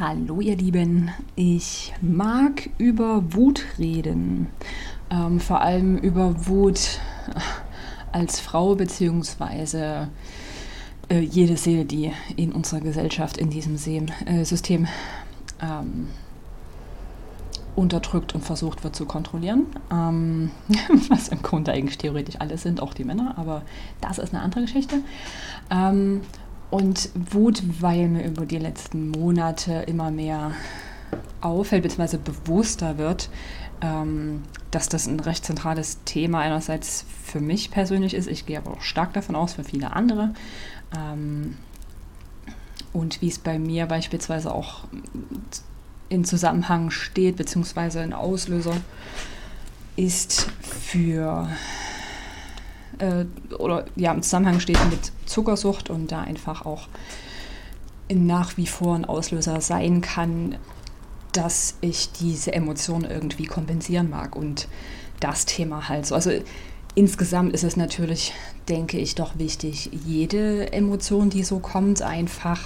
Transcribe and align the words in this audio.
Hallo 0.00 0.40
ihr 0.40 0.56
Lieben, 0.56 1.12
ich 1.36 1.94
mag 2.00 2.68
über 2.78 3.32
Wut 3.32 3.64
reden, 3.78 4.48
ähm, 5.08 5.38
vor 5.38 5.60
allem 5.60 5.98
über 5.98 6.48
Wut 6.48 6.98
als 8.10 8.40
Frau 8.40 8.74
beziehungsweise 8.74 10.08
äh, 11.08 11.20
jede 11.20 11.56
Seele, 11.56 11.84
die 11.84 12.10
in 12.34 12.50
unserer 12.50 12.80
Gesellschaft 12.80 13.36
in 13.36 13.50
diesem 13.50 13.76
System, 13.76 14.06
äh, 14.26 14.44
System 14.44 14.88
ähm, 15.62 16.08
unterdrückt 17.76 18.34
und 18.34 18.42
versucht 18.42 18.82
wird 18.82 18.96
zu 18.96 19.06
kontrollieren, 19.06 19.66
ähm, 19.92 20.50
was 21.08 21.28
im 21.28 21.40
Grunde 21.40 21.70
eigentlich 21.70 21.98
theoretisch 21.98 22.40
alle 22.40 22.58
sind, 22.58 22.82
auch 22.82 22.94
die 22.94 23.04
Männer, 23.04 23.34
aber 23.38 23.62
das 24.00 24.18
ist 24.18 24.34
eine 24.34 24.42
andere 24.42 24.62
Geschichte. 24.62 24.96
Und 26.74 27.10
Wut, 27.14 27.62
weil 27.80 28.08
mir 28.08 28.24
über 28.24 28.46
die 28.46 28.58
letzten 28.58 29.10
Monate 29.10 29.84
immer 29.86 30.10
mehr 30.10 30.50
auffällt, 31.40 31.84
beziehungsweise 31.84 32.18
bewusster 32.18 32.98
wird, 32.98 33.30
ähm, 33.80 34.42
dass 34.72 34.88
das 34.88 35.06
ein 35.06 35.20
recht 35.20 35.44
zentrales 35.44 36.02
Thema 36.04 36.40
einerseits 36.40 37.06
für 37.22 37.38
mich 37.38 37.70
persönlich 37.70 38.12
ist. 38.12 38.26
Ich 38.26 38.44
gehe 38.44 38.58
aber 38.58 38.72
auch 38.72 38.80
stark 38.80 39.12
davon 39.12 39.36
aus, 39.36 39.52
für 39.52 39.62
viele 39.62 39.92
andere. 39.92 40.34
Ähm, 40.96 41.58
und 42.92 43.22
wie 43.22 43.28
es 43.28 43.38
bei 43.38 43.60
mir 43.60 43.86
beispielsweise 43.86 44.52
auch 44.52 44.88
in 46.08 46.24
Zusammenhang 46.24 46.90
steht, 46.90 47.36
beziehungsweise 47.36 48.00
ein 48.00 48.12
Auslöser 48.12 48.74
ist 49.94 50.48
für 50.60 51.48
äh, 52.98 53.24
oder 53.54 53.84
ja 53.96 54.12
im 54.12 54.22
Zusammenhang 54.22 54.60
steht 54.60 54.78
mit 54.90 55.12
Zuckersucht 55.26 55.90
und 55.90 56.12
da 56.12 56.22
einfach 56.22 56.64
auch 56.64 56.88
nach 58.12 58.56
wie 58.56 58.66
vor 58.66 58.94
ein 58.94 59.04
Auslöser 59.04 59.60
sein 59.60 60.00
kann, 60.00 60.56
dass 61.32 61.76
ich 61.80 62.12
diese 62.12 62.52
Emotionen 62.52 63.10
irgendwie 63.10 63.46
kompensieren 63.46 64.10
mag 64.10 64.36
und 64.36 64.68
das 65.20 65.46
Thema 65.46 65.88
halt 65.88 66.06
so. 66.06 66.14
Also 66.14 66.30
insgesamt 66.94 67.52
ist 67.54 67.64
es 67.64 67.76
natürlich, 67.76 68.32
denke 68.68 68.98
ich, 68.98 69.14
doch 69.14 69.38
wichtig, 69.38 69.90
jede 70.06 70.72
Emotion, 70.72 71.30
die 71.30 71.42
so 71.42 71.58
kommt, 71.58 72.02
einfach 72.02 72.60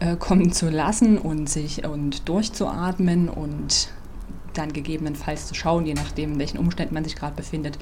äh, 0.00 0.16
kommen 0.16 0.52
zu 0.52 0.68
lassen 0.68 1.18
und 1.18 1.48
sich 1.48 1.84
und 1.84 2.28
durchzuatmen 2.28 3.28
und 3.28 3.88
dann 4.52 4.72
gegebenenfalls 4.72 5.46
zu 5.46 5.54
schauen, 5.54 5.86
je 5.86 5.94
nachdem, 5.94 6.34
in 6.34 6.38
welchen 6.38 6.58
Umständen 6.58 6.94
man 6.94 7.04
sich 7.04 7.16
gerade 7.16 7.34
befindet, 7.34 7.78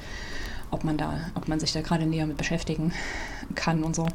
ob 0.73 0.83
man 0.83 0.97
da, 0.97 1.19
ob 1.35 1.47
man 1.47 1.59
sich 1.59 1.73
da 1.73 1.81
gerade 1.81 2.05
näher 2.05 2.27
mit 2.27 2.37
beschäftigen 2.37 2.93
kann 3.55 3.83
und 3.83 3.95
so. 3.95 4.07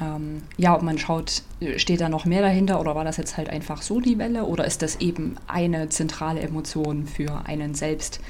Ähm, 0.00 0.42
ja, 0.58 0.74
ob 0.74 0.82
man 0.82 0.98
schaut, 0.98 1.42
steht 1.76 2.00
da 2.00 2.08
noch 2.08 2.26
mehr 2.26 2.42
dahinter 2.42 2.80
oder 2.80 2.94
war 2.94 3.04
das 3.04 3.16
jetzt 3.16 3.36
halt 3.36 3.48
einfach 3.48 3.80
so 3.80 4.00
die 4.00 4.18
Welle 4.18 4.44
oder 4.44 4.66
ist 4.66 4.82
das 4.82 4.96
eben 4.96 5.36
eine 5.46 5.88
zentrale 5.88 6.40
Emotion 6.40 7.06
für 7.06 7.46
einen 7.46 7.74
selbst, 7.74 8.20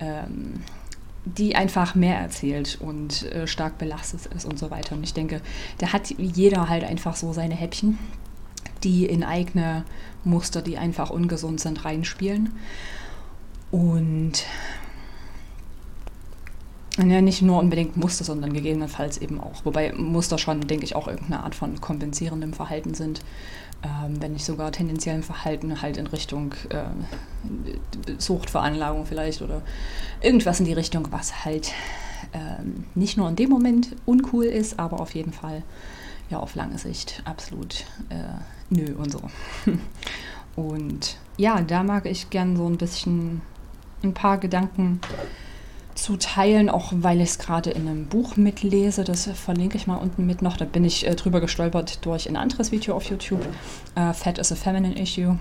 ähm, 0.00 0.62
die 1.24 1.54
einfach 1.54 1.94
mehr 1.94 2.18
erzählt 2.18 2.78
und 2.80 3.30
äh, 3.30 3.46
stark 3.46 3.78
belastet 3.78 4.26
ist 4.34 4.44
und 4.44 4.58
so 4.58 4.70
weiter. 4.72 4.96
Und 4.96 5.04
ich 5.04 5.14
denke, 5.14 5.40
da 5.78 5.92
hat 5.92 6.10
jeder 6.18 6.68
halt 6.68 6.82
einfach 6.82 7.14
so 7.14 7.32
seine 7.32 7.54
Häppchen, 7.54 7.98
die 8.82 9.06
in 9.06 9.22
eigene 9.22 9.84
Muster, 10.24 10.60
die 10.62 10.78
einfach 10.78 11.10
ungesund 11.10 11.60
sind, 11.60 11.84
reinspielen. 11.84 12.52
Und 13.70 14.44
ja, 16.98 17.20
nicht 17.22 17.40
nur 17.42 17.58
unbedingt 17.58 17.96
Muster, 17.96 18.24
sondern 18.24 18.52
gegebenenfalls 18.52 19.18
eben 19.18 19.40
auch. 19.40 19.64
Wobei 19.64 19.92
Muster 19.94 20.36
schon, 20.36 20.60
denke 20.60 20.84
ich, 20.84 20.94
auch 20.94 21.08
irgendeine 21.08 21.42
Art 21.42 21.54
von 21.54 21.80
kompensierendem 21.80 22.52
Verhalten 22.52 22.94
sind. 22.94 23.22
Ähm, 23.82 24.20
wenn 24.20 24.32
nicht 24.32 24.44
sogar 24.44 24.70
tendenziellem 24.70 25.22
Verhalten 25.22 25.82
halt 25.82 25.96
in 25.96 26.06
Richtung 26.06 26.54
äh, 26.68 26.84
Suchtveranlagung 28.18 29.06
vielleicht 29.06 29.42
oder 29.42 29.62
irgendwas 30.20 30.60
in 30.60 30.66
die 30.66 30.72
Richtung, 30.72 31.08
was 31.10 31.44
halt 31.44 31.72
äh, 32.32 32.62
nicht 32.94 33.16
nur 33.16 33.28
in 33.28 33.36
dem 33.36 33.50
Moment 33.50 33.96
uncool 34.04 34.44
ist, 34.44 34.78
aber 34.78 35.00
auf 35.00 35.14
jeden 35.14 35.32
Fall 35.32 35.64
ja 36.30 36.38
auf 36.38 36.54
lange 36.54 36.78
Sicht 36.78 37.22
absolut 37.24 37.84
äh, 38.08 38.38
nö 38.70 38.94
und 38.94 39.10
so. 39.10 39.22
und 40.60 41.16
ja, 41.36 41.60
da 41.60 41.82
mag 41.82 42.06
ich 42.06 42.30
gern 42.30 42.56
so 42.56 42.66
ein 42.66 42.76
bisschen 42.76 43.40
ein 44.04 44.14
paar 44.14 44.38
Gedanken 44.38 45.00
zu 45.94 46.16
teilen, 46.16 46.68
auch 46.68 46.92
weil 46.94 47.20
ich 47.20 47.30
es 47.30 47.38
gerade 47.38 47.70
in 47.70 47.88
einem 47.88 48.06
Buch 48.06 48.36
mitlese. 48.36 49.04
Das 49.04 49.26
verlinke 49.26 49.76
ich 49.76 49.86
mal 49.86 49.96
unten 49.96 50.26
mit 50.26 50.42
noch. 50.42 50.56
Da 50.56 50.64
bin 50.64 50.84
ich 50.84 51.06
äh, 51.06 51.14
drüber 51.14 51.40
gestolpert 51.40 52.04
durch 52.04 52.28
ein 52.28 52.36
anderes 52.36 52.72
Video 52.72 52.94
auf 52.94 53.04
YouTube. 53.04 53.46
Äh, 53.94 54.12
Fat 54.12 54.38
is 54.38 54.52
a 54.52 54.54
Feminine 54.54 54.98
Issue. 55.00 55.38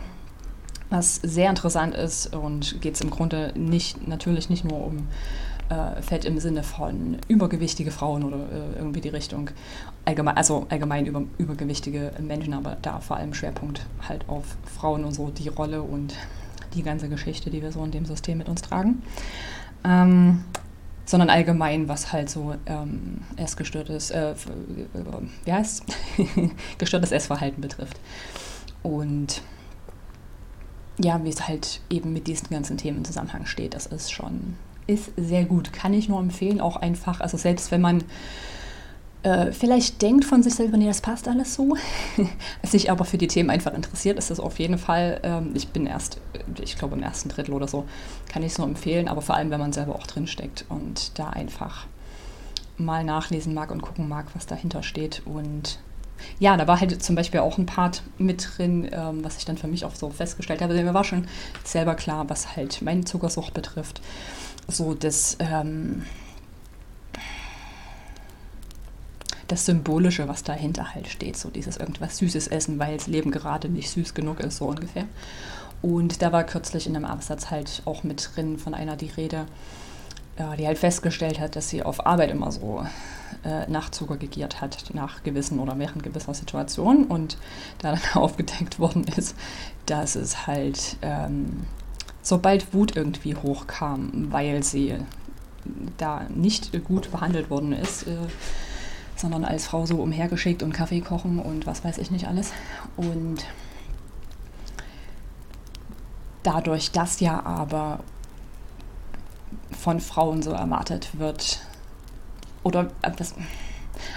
Was 0.89 1.15
sehr 1.15 1.49
interessant 1.49 1.95
ist 1.95 2.35
und 2.35 2.81
geht 2.81 2.95
es 2.95 3.01
im 3.01 3.09
Grunde 3.09 3.53
nicht, 3.55 4.07
natürlich 4.07 4.49
nicht 4.49 4.65
nur 4.65 4.85
um 4.85 5.07
äh, 5.69 6.01
Fett 6.01 6.25
im 6.25 6.37
Sinne 6.39 6.63
von 6.63 7.17
übergewichtige 7.29 7.91
Frauen 7.91 8.23
oder 8.23 8.37
äh, 8.37 8.77
irgendwie 8.77 8.99
die 8.99 9.09
Richtung, 9.09 9.51
allgemein, 10.03 10.35
also 10.35 10.65
allgemein 10.67 11.05
über, 11.05 11.23
übergewichtige 11.37 12.11
Menschen, 12.19 12.53
aber 12.53 12.75
da 12.81 12.99
vor 12.99 13.15
allem 13.15 13.33
Schwerpunkt 13.33 13.85
halt 14.07 14.27
auf 14.27 14.57
Frauen 14.65 15.05
und 15.05 15.13
so 15.13 15.29
die 15.29 15.47
Rolle 15.47 15.81
und 15.81 16.13
die 16.73 16.83
ganze 16.83 17.07
Geschichte, 17.07 17.49
die 17.49 17.61
wir 17.61 17.71
so 17.71 17.83
in 17.85 17.91
dem 17.91 18.05
System 18.05 18.39
mit 18.39 18.49
uns 18.49 18.61
tragen 18.61 19.01
ähm, 19.83 20.43
sondern 21.05 21.29
allgemein, 21.29 21.87
was 21.87 22.13
halt 22.13 22.29
so 22.29 22.55
ähm, 22.65 23.21
essgestörtes, 23.35 24.11
äh, 24.11 24.33
wie 25.45 25.51
heißt 25.51 25.83
gestörtes 26.77 27.11
Essverhalten 27.11 27.61
betrifft. 27.61 27.99
Und 28.83 29.41
ja, 30.99 31.23
wie 31.23 31.29
es 31.29 31.47
halt 31.47 31.81
eben 31.89 32.13
mit 32.13 32.27
diesen 32.27 32.49
ganzen 32.49 32.77
Themen 32.77 32.99
im 32.99 33.05
Zusammenhang 33.05 33.45
steht, 33.45 33.73
das 33.73 33.87
ist 33.87 34.11
schon, 34.11 34.55
ist 34.87 35.11
sehr 35.17 35.45
gut. 35.45 35.73
Kann 35.73 35.93
ich 35.93 36.07
nur 36.07 36.19
empfehlen, 36.19 36.61
auch 36.61 36.77
einfach, 36.77 37.19
also 37.19 37.37
selbst 37.37 37.71
wenn 37.71 37.81
man 37.81 38.03
äh, 39.23 39.51
vielleicht 39.51 40.01
denkt 40.01 40.25
von 40.25 40.41
sich 40.43 40.55
selber, 40.55 40.77
nee, 40.77 40.87
das 40.87 41.01
passt 41.01 41.27
alles 41.27 41.53
so, 41.53 41.75
sich 42.63 42.89
aber 42.89 43.05
für 43.05 43.17
die 43.17 43.27
Themen 43.27 43.49
einfach 43.49 43.73
interessiert, 43.73 44.17
ist 44.17 44.31
das 44.31 44.39
auf 44.39 44.59
jeden 44.59 44.77
Fall, 44.77 45.19
ähm, 45.23 45.51
ich 45.53 45.69
bin 45.69 45.85
erst, 45.85 46.19
ich 46.61 46.77
glaube 46.77 46.95
im 46.95 47.03
ersten 47.03 47.29
Drittel 47.29 47.53
oder 47.53 47.67
so, 47.67 47.85
kann 48.29 48.43
ich 48.43 48.53
es 48.53 48.57
nur 48.57 48.67
empfehlen, 48.67 49.07
aber 49.07 49.21
vor 49.21 49.35
allem, 49.35 49.51
wenn 49.51 49.59
man 49.59 49.73
selber 49.73 49.95
auch 49.95 50.07
drinsteckt 50.07 50.65
und 50.69 51.17
da 51.19 51.29
einfach 51.29 51.85
mal 52.77 53.03
nachlesen 53.03 53.53
mag 53.53 53.71
und 53.71 53.81
gucken 53.81 54.07
mag, 54.07 54.27
was 54.33 54.47
dahinter 54.47 54.81
steht 54.81 55.21
und 55.25 55.79
ja, 56.39 56.57
da 56.57 56.67
war 56.67 56.79
halt 56.79 57.01
zum 57.01 57.15
Beispiel 57.15 57.39
auch 57.39 57.57
ein 57.57 57.65
Part 57.65 58.03
mit 58.17 58.47
drin, 58.57 58.87
ähm, 58.91 59.23
was 59.23 59.37
ich 59.37 59.45
dann 59.45 59.57
für 59.57 59.67
mich 59.67 59.85
auch 59.85 59.95
so 59.95 60.09
festgestellt 60.09 60.61
habe. 60.61 60.73
Mir 60.73 60.93
war 60.93 61.03
schon 61.03 61.27
selber 61.63 61.95
klar, 61.95 62.29
was 62.29 62.55
halt 62.55 62.81
meine 62.81 63.05
Zuckersucht 63.05 63.55
betrifft. 63.55 64.01
So 64.67 64.93
das, 64.93 65.37
ähm, 65.39 66.03
das 69.51 69.65
Symbolische, 69.65 70.27
was 70.27 70.43
dahinter 70.43 70.93
halt 70.93 71.07
steht. 71.07 71.37
So 71.37 71.49
dieses 71.49 71.77
irgendwas 71.77 72.17
Süßes 72.17 72.47
essen, 72.47 72.79
weil 72.79 72.97
das 72.97 73.07
Leben 73.07 73.31
gerade 73.31 73.69
nicht 73.69 73.89
süß 73.89 74.13
genug 74.13 74.39
ist, 74.39 74.57
so 74.57 74.65
ungefähr. 74.65 75.05
Und 75.81 76.21
da 76.21 76.31
war 76.31 76.43
kürzlich 76.43 76.87
in 76.87 76.95
einem 76.95 77.05
Absatz 77.05 77.49
halt 77.49 77.81
auch 77.85 78.03
mit 78.03 78.31
drin 78.35 78.57
von 78.57 78.73
einer 78.73 78.95
die 78.95 79.09
Rede, 79.09 79.47
äh, 80.37 80.55
die 80.57 80.67
halt 80.67 80.77
festgestellt 80.77 81.39
hat, 81.39 81.55
dass 81.55 81.69
sie 81.69 81.83
auf 81.83 82.05
Arbeit 82.05 82.29
immer 82.31 82.51
so 82.51 82.85
äh, 83.43 83.69
Nachzucker 83.69 84.17
gegiert 84.17 84.61
hat, 84.61 84.93
nach 84.93 85.23
gewissen 85.23 85.59
oder 85.59 85.77
während 85.77 86.03
gewisser 86.03 86.33
Situationen. 86.33 87.05
Und 87.05 87.37
da 87.79 87.91
dann 87.91 88.01
aufgedeckt 88.13 88.79
worden 88.79 89.03
ist, 89.03 89.35
dass 89.85 90.15
es 90.15 90.47
halt, 90.47 90.97
ähm, 91.01 91.65
sobald 92.21 92.73
Wut 92.73 92.95
irgendwie 92.95 93.35
hochkam, 93.35 94.27
weil 94.31 94.63
sie 94.63 94.95
da 95.97 96.25
nicht 96.29 96.71
gut 96.85 97.11
behandelt 97.11 97.49
worden 97.49 97.73
ist, 97.73 98.07
äh, 98.07 98.15
sondern 99.21 99.45
als 99.45 99.65
Frau 99.65 99.85
so 99.85 99.97
umhergeschickt 99.97 100.63
und 100.63 100.73
Kaffee 100.73 101.01
kochen 101.01 101.39
und 101.39 101.65
was 101.65 101.83
weiß 101.83 101.97
ich 101.99 102.11
nicht 102.11 102.27
alles. 102.27 102.51
Und 102.97 103.45
dadurch, 106.43 106.91
dass 106.91 107.19
ja 107.19 107.43
aber 107.45 107.99
von 109.77 109.99
Frauen 109.99 110.41
so 110.41 110.51
erwartet 110.51 111.19
wird, 111.19 111.59
oder 112.63 112.91
was, 113.17 113.35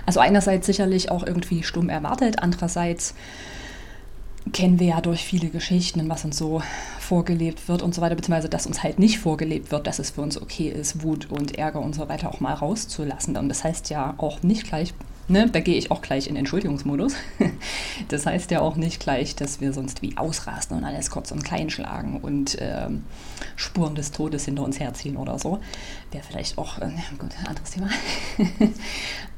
also 0.06 0.20
einerseits 0.20 0.66
sicherlich 0.66 1.10
auch 1.10 1.24
irgendwie 1.26 1.62
stumm 1.62 1.88
erwartet, 1.88 2.42
andererseits 2.42 3.14
kennen 4.52 4.78
wir 4.78 4.86
ja 4.88 5.00
durch 5.00 5.24
viele 5.24 5.48
Geschichten, 5.48 6.08
was 6.08 6.24
uns 6.24 6.36
so 6.36 6.62
vorgelebt 7.00 7.68
wird 7.68 7.82
und 7.82 7.94
so 7.94 8.02
weiter, 8.02 8.14
beziehungsweise 8.14 8.48
dass 8.48 8.66
uns 8.66 8.82
halt 8.82 8.98
nicht 8.98 9.18
vorgelebt 9.18 9.70
wird, 9.70 9.86
dass 9.86 9.98
es 9.98 10.10
für 10.10 10.20
uns 10.20 10.40
okay 10.40 10.68
ist, 10.68 11.02
Wut 11.02 11.30
und 11.30 11.56
Ärger 11.58 11.80
und 11.80 11.94
so 11.94 12.08
weiter 12.08 12.30
auch 12.30 12.40
mal 12.40 12.54
rauszulassen. 12.54 13.36
Und 13.36 13.48
das 13.48 13.64
heißt 13.64 13.90
ja 13.90 14.14
auch 14.18 14.42
nicht 14.42 14.66
gleich, 14.66 14.94
ne, 15.28 15.48
da 15.50 15.60
gehe 15.60 15.76
ich 15.76 15.90
auch 15.90 16.02
gleich 16.02 16.26
in 16.26 16.36
Entschuldigungsmodus, 16.36 17.14
Das 18.08 18.26
heißt 18.26 18.50
ja 18.50 18.60
auch 18.60 18.76
nicht 18.76 19.00
gleich, 19.00 19.36
dass 19.36 19.60
wir 19.60 19.72
sonst 19.72 20.02
wie 20.02 20.16
ausrasten 20.16 20.76
und 20.76 20.84
alles 20.84 21.10
kurz 21.10 21.32
und 21.32 21.44
klein 21.44 21.70
schlagen 21.70 22.20
und 22.20 22.56
ähm, 22.60 23.04
Spuren 23.56 23.94
des 23.94 24.10
Todes 24.10 24.44
hinter 24.44 24.64
uns 24.64 24.80
herziehen 24.80 25.16
oder 25.16 25.38
so. 25.38 25.60
Wäre 26.10 26.24
vielleicht 26.24 26.58
auch 26.58 26.78
äh, 26.78 26.90
gut, 27.18 27.30
ein 27.38 27.46
anderes 27.46 27.70
Thema. 27.70 27.88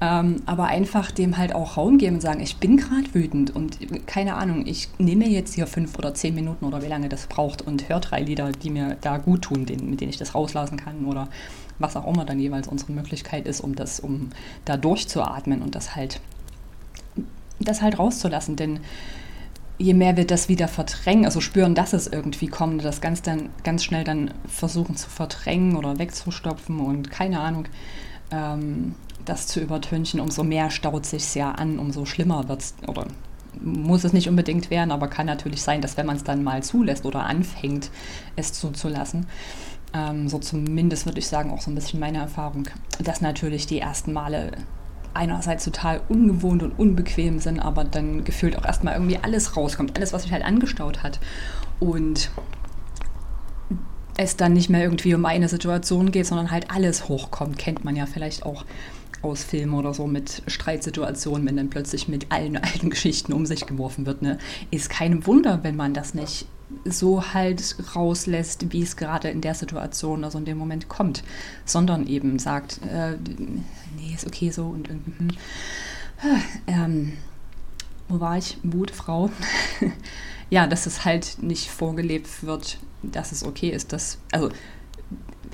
ähm, 0.00 0.42
aber 0.46 0.64
einfach 0.64 1.10
dem 1.10 1.36
halt 1.36 1.54
auch 1.54 1.76
Raum 1.76 1.98
geben 1.98 2.16
und 2.16 2.22
sagen, 2.22 2.40
ich 2.40 2.56
bin 2.56 2.76
gerade 2.76 3.14
wütend 3.14 3.54
und 3.54 3.78
keine 4.06 4.34
Ahnung, 4.34 4.66
ich 4.66 4.88
nehme 4.98 5.28
jetzt 5.28 5.54
hier 5.54 5.66
fünf 5.66 5.98
oder 5.98 6.14
zehn 6.14 6.34
Minuten 6.34 6.64
oder 6.64 6.82
wie 6.82 6.88
lange 6.88 7.08
das 7.08 7.26
braucht 7.26 7.62
und 7.62 7.88
höre 7.88 8.00
drei 8.00 8.20
Lieder, 8.20 8.52
die 8.52 8.70
mir 8.70 8.96
da 9.00 9.18
gut 9.18 9.42
tun, 9.42 9.66
den, 9.66 9.90
mit 9.90 10.00
denen 10.00 10.10
ich 10.10 10.18
das 10.18 10.34
rauslassen 10.34 10.76
kann 10.76 11.04
oder 11.06 11.28
was 11.78 11.96
auch 11.96 12.06
immer 12.06 12.24
dann 12.24 12.38
jeweils 12.38 12.68
unsere 12.68 12.92
Möglichkeit 12.92 13.46
ist, 13.46 13.60
um 13.60 13.74
das, 13.74 14.00
um 14.00 14.30
da 14.64 14.76
durchzuatmen 14.76 15.62
und 15.62 15.74
das 15.74 15.96
halt, 15.96 16.20
das 17.60 17.82
halt 17.82 17.98
rauszulassen. 17.98 18.56
Denn 18.56 18.80
je 19.78 19.94
mehr 19.94 20.16
wir 20.16 20.26
das 20.26 20.48
wieder 20.48 20.68
verdrängen, 20.68 21.24
also 21.24 21.40
spüren, 21.40 21.74
dass 21.74 21.92
es 21.92 22.06
irgendwie 22.06 22.48
kommt, 22.48 22.84
das 22.84 23.00
ganz 23.00 23.22
dann 23.22 23.50
ganz 23.62 23.84
schnell 23.84 24.04
dann 24.04 24.32
versuchen 24.46 24.96
zu 24.96 25.10
verdrängen 25.10 25.76
oder 25.76 25.98
wegzustopfen 25.98 26.80
und 26.80 27.10
keine 27.10 27.40
Ahnung, 27.40 27.66
ähm, 28.30 28.94
das 29.24 29.46
zu 29.46 29.60
übertünchen, 29.60 30.20
umso 30.20 30.44
mehr 30.44 30.70
staut 30.70 31.04
sich 31.04 31.34
ja 31.34 31.50
an, 31.52 31.78
umso 31.78 32.04
schlimmer 32.04 32.48
wird 32.48 32.62
es 32.62 32.74
oder 32.86 33.06
muss 33.60 34.04
es 34.04 34.12
nicht 34.12 34.28
unbedingt 34.28 34.70
werden, 34.70 34.90
aber 34.92 35.08
kann 35.08 35.26
natürlich 35.26 35.62
sein, 35.62 35.80
dass 35.80 35.96
wenn 35.96 36.06
man 36.06 36.16
es 36.16 36.24
dann 36.24 36.44
mal 36.44 36.62
zulässt 36.62 37.06
oder 37.06 37.24
anfängt, 37.24 37.90
es 38.36 38.52
zuzulassen, 38.52 39.26
ähm, 39.94 40.28
so 40.28 40.38
zumindest 40.38 41.06
würde 41.06 41.18
ich 41.18 41.26
sagen, 41.26 41.50
auch 41.50 41.60
so 41.60 41.70
ein 41.70 41.74
bisschen 41.74 42.00
meine 42.00 42.18
Erfahrung, 42.18 42.68
dass 43.02 43.20
natürlich 43.20 43.66
die 43.66 43.80
ersten 43.80 44.12
Male 44.12 44.52
einerseits 45.14 45.64
total 45.64 46.02
ungewohnt 46.08 46.62
und 46.62 46.78
unbequem 46.78 47.38
sind, 47.38 47.58
aber 47.58 47.84
dann 47.84 48.24
gefühlt 48.24 48.58
auch 48.58 48.64
erstmal 48.64 48.94
irgendwie 48.94 49.18
alles 49.20 49.56
rauskommt, 49.56 49.96
alles, 49.96 50.12
was 50.12 50.22
sich 50.22 50.32
halt 50.32 50.44
angestaut 50.44 51.02
hat. 51.02 51.18
Und 51.80 52.30
es 54.18 54.36
dann 54.36 54.52
nicht 54.52 54.70
mehr 54.70 54.82
irgendwie 54.82 55.14
um 55.14 55.24
eine 55.24 55.48
Situation 55.48 56.10
geht, 56.10 56.26
sondern 56.26 56.50
halt 56.50 56.70
alles 56.70 57.08
hochkommt, 57.08 57.58
kennt 57.58 57.84
man 57.84 57.96
ja 57.96 58.06
vielleicht 58.06 58.44
auch 58.44 58.64
aus 59.22 59.42
Filmen 59.42 59.74
oder 59.74 59.92
so 59.94 60.06
mit 60.06 60.42
Streitsituationen, 60.46 61.46
wenn 61.46 61.56
dann 61.56 61.70
plötzlich 61.70 62.08
mit 62.08 62.30
allen 62.30 62.56
alten 62.62 62.90
Geschichten 62.90 63.32
um 63.32 63.46
sich 63.46 63.66
geworfen 63.66 64.06
wird. 64.06 64.22
Ne? 64.22 64.38
Ist 64.70 64.90
kein 64.90 65.26
Wunder, 65.26 65.60
wenn 65.62 65.76
man 65.76 65.94
das 65.94 66.14
nicht 66.14 66.46
so 66.84 67.32
halt 67.32 67.76
rauslässt, 67.94 68.72
wie 68.72 68.82
es 68.82 68.96
gerade 68.96 69.28
in 69.28 69.40
der 69.40 69.54
Situation, 69.54 70.24
also 70.24 70.38
in 70.38 70.44
dem 70.44 70.58
Moment 70.58 70.88
kommt, 70.88 71.22
sondern 71.64 72.06
eben 72.06 72.38
sagt, 72.38 72.80
äh, 72.90 73.16
nee, 73.96 74.12
ist 74.14 74.26
okay 74.26 74.50
so 74.50 74.66
und, 74.66 74.90
und, 74.90 75.04
und 75.18 75.38
ähm, 76.66 77.12
wo 78.08 78.20
war 78.20 78.38
ich? 78.38 78.58
Wut, 78.62 78.90
Frau. 78.90 79.30
ja, 80.50 80.66
dass 80.66 80.86
es 80.86 81.04
halt 81.04 81.42
nicht 81.42 81.70
vorgelebt 81.70 82.44
wird, 82.44 82.78
dass 83.02 83.32
es 83.32 83.44
okay 83.44 83.70
ist. 83.70 83.92
Dass, 83.92 84.18
also 84.32 84.50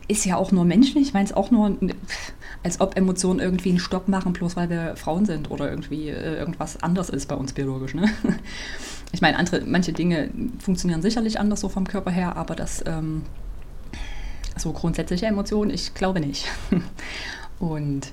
ist 0.08 0.24
ja 0.24 0.36
auch 0.36 0.52
nur 0.52 0.64
menschlich, 0.64 1.08
ich 1.08 1.14
meine 1.14 1.26
es 1.26 1.32
auch 1.32 1.50
nur, 1.50 1.76
als 2.62 2.80
ob 2.80 2.96
Emotionen 2.96 3.40
irgendwie 3.40 3.70
einen 3.70 3.78
Stopp 3.78 4.08
machen, 4.08 4.32
bloß 4.32 4.56
weil 4.56 4.68
wir 4.68 4.96
Frauen 4.96 5.24
sind 5.24 5.50
oder 5.50 5.70
irgendwie 5.70 6.08
äh, 6.08 6.36
irgendwas 6.36 6.82
anders 6.82 7.08
ist 7.08 7.26
bei 7.26 7.34
uns 7.34 7.52
biologisch. 7.52 7.94
Ne? 7.94 8.10
Ich 9.12 9.20
meine, 9.20 9.38
andere, 9.38 9.62
manche 9.66 9.92
Dinge 9.92 10.30
funktionieren 10.58 11.02
sicherlich 11.02 11.38
anders 11.38 11.60
so 11.60 11.68
vom 11.68 11.86
Körper 11.86 12.10
her, 12.10 12.36
aber 12.36 12.54
das 12.54 12.82
ähm, 12.86 13.22
so 14.56 14.72
grundsätzliche 14.72 15.26
Emotionen, 15.26 15.70
ich 15.70 15.94
glaube 15.94 16.20
nicht. 16.20 16.46
Und 17.58 18.12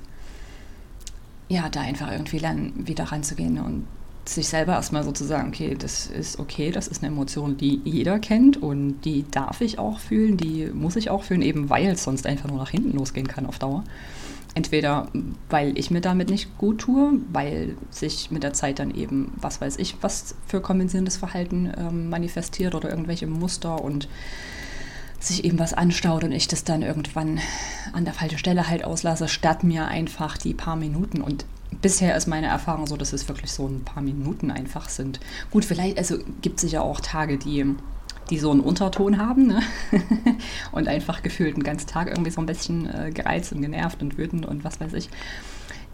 ja, 1.48 1.68
da 1.68 1.80
einfach 1.80 2.12
irgendwie 2.12 2.38
lernen, 2.38 2.86
wieder 2.86 3.04
ranzugehen 3.04 3.58
und 3.58 3.84
sich 4.24 4.48
selber 4.48 4.74
erstmal 4.74 5.02
so 5.02 5.10
zu 5.10 5.24
sagen, 5.24 5.48
okay, 5.48 5.74
das 5.76 6.06
ist 6.06 6.38
okay, 6.38 6.70
das 6.70 6.86
ist 6.86 7.02
eine 7.02 7.12
Emotion, 7.12 7.56
die 7.56 7.80
jeder 7.84 8.20
kennt 8.20 8.62
und 8.62 9.00
die 9.00 9.24
darf 9.28 9.60
ich 9.60 9.80
auch 9.80 9.98
fühlen, 9.98 10.36
die 10.36 10.66
muss 10.72 10.94
ich 10.94 11.10
auch 11.10 11.24
fühlen, 11.24 11.42
eben 11.42 11.68
weil 11.68 11.88
es 11.88 12.04
sonst 12.04 12.26
einfach 12.26 12.48
nur 12.48 12.58
nach 12.58 12.70
hinten 12.70 12.92
losgehen 12.92 13.26
kann 13.26 13.46
auf 13.46 13.58
Dauer. 13.58 13.82
Entweder 14.54 15.08
weil 15.48 15.78
ich 15.78 15.90
mir 15.90 16.00
damit 16.00 16.28
nicht 16.28 16.58
gut 16.58 16.78
tue, 16.78 17.12
weil 17.32 17.76
sich 17.90 18.30
mit 18.30 18.42
der 18.42 18.52
Zeit 18.52 18.78
dann 18.80 18.90
eben, 18.92 19.32
was 19.40 19.60
weiß 19.60 19.76
ich, 19.78 19.96
was 20.00 20.34
für 20.46 20.60
kompensierendes 20.60 21.16
Verhalten 21.16 21.72
ähm, 21.76 22.10
manifestiert 22.10 22.74
oder 22.74 22.90
irgendwelche 22.90 23.28
Muster 23.28 23.82
und 23.82 24.08
sich 25.20 25.44
eben 25.44 25.58
was 25.58 25.74
anstaut 25.74 26.24
und 26.24 26.32
ich 26.32 26.48
das 26.48 26.64
dann 26.64 26.82
irgendwann 26.82 27.40
an 27.92 28.04
der 28.04 28.14
falschen 28.14 28.38
Stelle 28.38 28.68
halt 28.68 28.84
auslasse, 28.84 29.28
statt 29.28 29.62
mir 29.62 29.86
einfach 29.86 30.38
die 30.38 30.54
paar 30.54 30.76
Minuten. 30.76 31.20
Und 31.20 31.44
bisher 31.80 32.16
ist 32.16 32.26
meine 32.26 32.46
Erfahrung 32.46 32.86
so, 32.86 32.96
dass 32.96 33.12
es 33.12 33.28
wirklich 33.28 33.52
so 33.52 33.66
ein 33.66 33.84
paar 33.84 34.02
Minuten 34.02 34.50
einfach 34.50 34.88
sind. 34.88 35.20
Gut, 35.50 35.64
vielleicht, 35.64 35.98
also 35.98 36.18
gibt 36.40 36.62
es 36.62 36.72
ja 36.72 36.80
auch 36.80 37.00
Tage, 37.00 37.38
die 37.38 37.76
die 38.30 38.38
so 38.38 38.50
einen 38.50 38.60
Unterton 38.60 39.18
haben 39.18 39.48
ne? 39.48 39.62
und 40.72 40.88
einfach 40.88 41.22
gefühlt 41.22 41.54
einen 41.54 41.64
ganzen 41.64 41.88
Tag 41.88 42.08
irgendwie 42.08 42.30
so 42.30 42.40
ein 42.40 42.46
bisschen 42.46 42.88
äh, 42.88 43.10
gereizt 43.10 43.52
und 43.52 43.60
genervt 43.60 44.02
und 44.02 44.16
wütend 44.18 44.46
und 44.46 44.64
was 44.64 44.80
weiß 44.80 44.92
ich, 44.94 45.10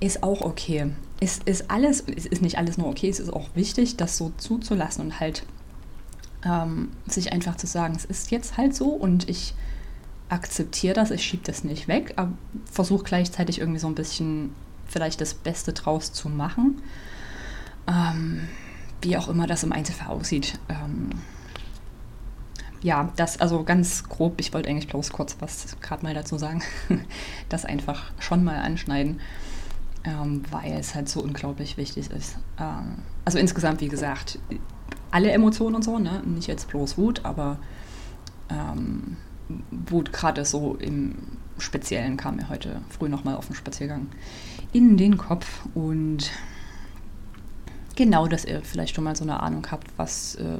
ist 0.00 0.22
auch 0.22 0.42
okay. 0.42 0.92
Ist, 1.20 1.44
ist 1.44 1.70
alles, 1.70 2.00
ist 2.00 2.42
nicht 2.42 2.58
alles 2.58 2.76
nur 2.76 2.88
okay, 2.88 3.08
es 3.08 3.20
ist 3.20 3.32
auch 3.32 3.48
wichtig, 3.54 3.96
das 3.96 4.18
so 4.18 4.32
zuzulassen 4.36 5.06
und 5.06 5.20
halt 5.20 5.44
ähm, 6.44 6.90
sich 7.06 7.32
einfach 7.32 7.56
zu 7.56 7.66
sagen, 7.66 7.94
es 7.96 8.04
ist 8.04 8.30
jetzt 8.30 8.56
halt 8.56 8.74
so 8.74 8.88
und 8.88 9.28
ich 9.28 9.54
akzeptiere 10.28 10.94
das, 10.94 11.10
ich 11.10 11.22
schiebe 11.22 11.44
das 11.44 11.64
nicht 11.64 11.88
weg, 11.88 12.12
aber 12.16 12.32
versuche 12.70 13.04
gleichzeitig 13.04 13.60
irgendwie 13.60 13.78
so 13.78 13.86
ein 13.86 13.94
bisschen 13.94 14.50
vielleicht 14.86 15.20
das 15.20 15.34
Beste 15.34 15.72
draus 15.72 16.12
zu 16.12 16.28
machen. 16.28 16.82
Ähm, 17.86 18.48
wie 19.02 19.16
auch 19.16 19.28
immer 19.28 19.46
das 19.46 19.62
im 19.62 19.72
Einzelfall 19.72 20.08
aussieht. 20.08 20.58
Ähm, 20.68 21.10
ja, 22.86 23.12
das, 23.16 23.40
also 23.40 23.64
ganz 23.64 24.04
grob, 24.04 24.34
ich 24.38 24.54
wollte 24.54 24.70
eigentlich 24.70 24.86
bloß 24.86 25.10
kurz 25.10 25.36
was 25.40 25.76
gerade 25.80 26.04
mal 26.04 26.14
dazu 26.14 26.38
sagen, 26.38 26.62
das 27.48 27.64
einfach 27.64 28.12
schon 28.20 28.44
mal 28.44 28.60
anschneiden, 28.60 29.20
ähm, 30.04 30.44
weil 30.52 30.74
es 30.74 30.94
halt 30.94 31.08
so 31.08 31.20
unglaublich 31.20 31.76
wichtig 31.78 32.12
ist. 32.12 32.38
Ähm, 32.60 32.98
also 33.24 33.38
insgesamt, 33.38 33.80
wie 33.80 33.88
gesagt, 33.88 34.38
alle 35.10 35.32
Emotionen 35.32 35.74
und 35.74 35.82
so, 35.82 35.98
ne? 35.98 36.22
nicht 36.24 36.46
jetzt 36.46 36.68
bloß 36.68 36.96
Wut, 36.96 37.24
aber 37.24 37.58
ähm, 38.50 39.16
Wut 39.90 40.12
gerade 40.12 40.44
so 40.44 40.76
im 40.76 41.16
Speziellen 41.58 42.16
kam 42.16 42.36
mir 42.36 42.48
heute 42.48 42.82
früh 42.88 43.08
nochmal 43.08 43.34
auf 43.34 43.46
dem 43.46 43.56
Spaziergang 43.56 44.06
in 44.72 44.96
den 44.96 45.16
Kopf 45.16 45.66
und 45.74 46.30
genau, 47.96 48.28
dass 48.28 48.44
ihr 48.44 48.62
vielleicht 48.62 48.94
schon 48.94 49.02
mal 49.02 49.16
so 49.16 49.24
eine 49.24 49.42
Ahnung 49.42 49.66
habt, 49.72 49.88
was 49.96 50.36
äh, 50.36 50.58